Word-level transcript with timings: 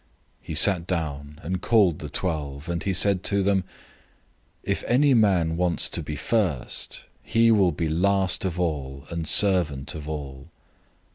009:035 0.39 0.45
He 0.47 0.55
sat 0.55 0.87
down, 0.87 1.39
and 1.43 1.61
called 1.61 1.99
the 1.99 2.09
twelve; 2.09 2.67
and 2.67 2.81
he 2.81 2.91
said 2.91 3.21
to 3.25 3.43
them, 3.43 3.63
"If 4.63 4.83
any 4.87 5.13
man 5.13 5.57
wants 5.57 5.87
to 5.89 6.01
be 6.01 6.15
first, 6.15 7.05
he 7.21 7.49
shall 7.49 7.71
be 7.71 7.87
last 7.87 8.43
of 8.43 8.59
all, 8.59 9.05
and 9.11 9.27
servant 9.27 9.93
of 9.93 10.09
all." 10.09 10.49